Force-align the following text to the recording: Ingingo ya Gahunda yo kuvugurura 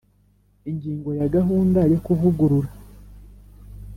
Ingingo 0.69 1.09
ya 1.19 1.27
Gahunda 1.35 1.79
yo 1.91 1.99
kuvugurura 2.05 2.69